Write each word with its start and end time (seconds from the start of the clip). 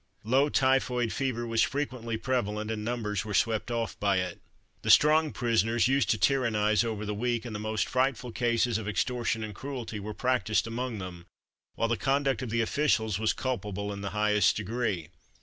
Low 0.23 0.49
typhoid 0.49 1.13
fever 1.13 1.45
was 1.45 1.61
frequently 1.61 2.17
prevalent, 2.17 2.71
and 2.71 2.83
numbers 2.83 3.23
were 3.23 3.35
swept 3.35 3.69
off 3.69 3.99
by 3.99 4.17
it. 4.17 4.41
The 4.81 4.89
strong 4.89 5.31
prisoners 5.31 5.87
used 5.87 6.09
to 6.09 6.17
tyrannise 6.17 6.83
over 6.83 7.05
the 7.05 7.13
weak, 7.13 7.45
and 7.45 7.53
the 7.53 7.59
most 7.59 7.87
frightful 7.87 8.31
cases 8.31 8.79
of 8.79 8.87
extortion 8.87 9.43
and 9.43 9.53
cruelty 9.53 9.99
were 9.99 10.15
practised 10.15 10.65
amongst 10.65 10.97
them, 11.01 11.27
while 11.75 11.87
the 11.87 11.97
conduct 11.97 12.41
of 12.41 12.49
the 12.49 12.61
officials 12.61 13.19
was 13.19 13.31
culpable 13.31 13.93
in 13.93 14.01
the 14.01 14.09
highest 14.09 14.57
degree. 14.57 15.09